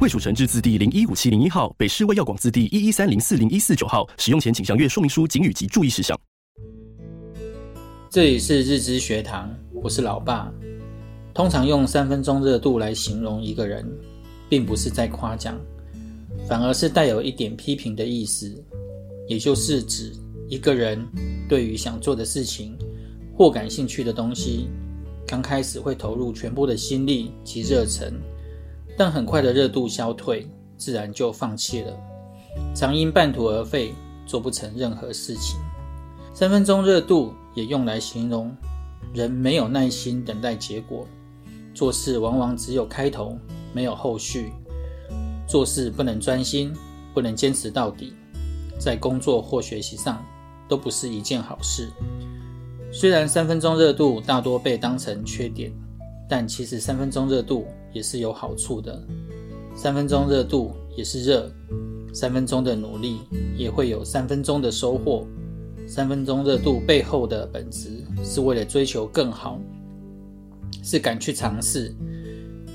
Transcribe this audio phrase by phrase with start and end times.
[0.00, 4.08] 卫署成制字第零一五七零一号，北市卫药广字第一一三零四零一四九号。
[4.16, 6.16] 使用前请详阅说明书、警语及注意事项。
[8.08, 10.52] 这里是日知学堂，我是老爸。
[11.34, 13.84] 通常用三分钟热度来形容一个人，
[14.48, 15.60] 并不是在夸奖，
[16.46, 18.54] 反而是带有一点批评的意思，
[19.26, 20.12] 也就是指
[20.48, 21.04] 一个人
[21.48, 22.78] 对于想做的事情
[23.36, 24.68] 或感兴趣的东西，
[25.26, 28.14] 刚开始会投入全部的心力及热忱，
[28.98, 30.44] 但很快的热度消退，
[30.76, 31.96] 自然就放弃了，
[32.74, 33.94] 常因半途而废，
[34.26, 35.56] 做不成任何事情。
[36.34, 38.54] 三分钟热度也用来形容
[39.14, 41.06] 人没有耐心等待结果。
[41.72, 43.38] 做事往往只有开头，
[43.72, 44.52] 没有后续。
[45.46, 46.74] 做事不能专心，
[47.14, 48.12] 不能坚持到底，
[48.80, 50.20] 在工作或学习上
[50.68, 51.88] 都不是一件好事。
[52.92, 55.72] 虽然三分钟热度大多被当成缺点，
[56.28, 59.02] 但其实三分钟热度也是有好处的。
[59.74, 61.50] 三分钟热度也是热，
[62.12, 63.18] 三分钟的努力
[63.56, 65.26] 也会有三分钟的收获。
[65.86, 69.58] 三分钟热度背后的本质是为了追求更好。
[70.82, 71.94] 是敢去尝试，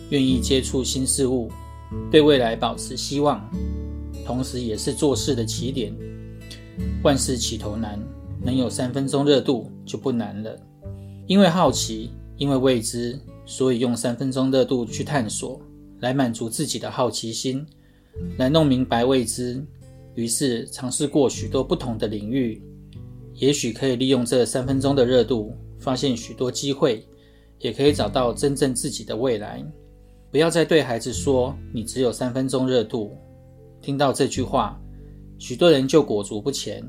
[0.09, 1.49] 愿意接触新事物，
[2.11, 3.41] 对未来保持希望，
[4.25, 5.93] 同时也是做事的起点。
[7.03, 7.99] 万事起头难，
[8.41, 10.55] 能有三分钟热度就不难了。
[11.27, 15.61] 因为好奇，因为未知，所以用三分钟热度去探索，
[15.99, 17.65] 来满足自己的好奇心，
[18.37, 19.65] 来弄明白未知。
[20.15, 22.61] 于是尝试过许多不同的领域，
[23.33, 27.05] 也许可以利用这三分钟的热度，发现许多机会。
[27.59, 29.65] 也可以找到真正自己的未来。
[30.29, 33.15] 不要再对孩子说“你只有三分钟热度”。
[33.81, 34.77] 听到这句话，
[35.39, 36.83] 许多人就裹足不前，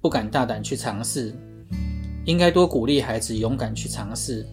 [0.00, 1.34] 不敢大胆去尝试。
[2.26, 4.46] 应该多鼓励孩子勇敢去尝试，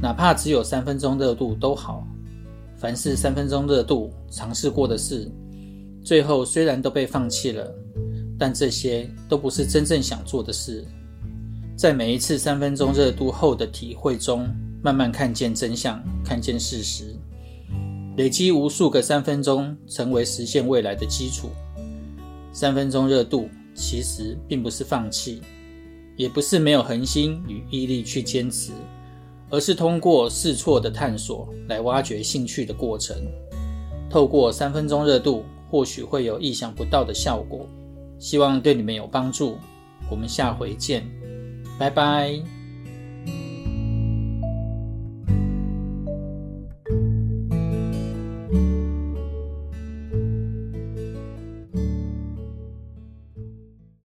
[0.00, 2.06] 哪怕只有三分钟热度都好。
[2.76, 5.30] 凡是三分钟热度尝试过的事，
[6.04, 7.72] 最后虽然都被放弃了，
[8.36, 10.84] 但这些都不是真正想做的事。
[11.76, 14.48] 在每一次三分钟热度后的体会中，
[14.82, 17.14] 慢慢看见真相，看见事实，
[18.16, 21.50] 累积无数个三分钟，成为实现未来的基础。
[22.52, 25.40] 三分钟热度其实并不是放弃，
[26.16, 28.72] 也不是没有恒心与毅力去坚持，
[29.52, 33.14] 而是通过试错的探索来挖掘兴趣的过程。
[34.10, 37.66] 透过三分钟热度，或许会有意想不到的效果。
[38.18, 39.58] 希望对你们有帮助。
[40.10, 41.04] 我们下回见，
[41.78, 42.61] 拜拜。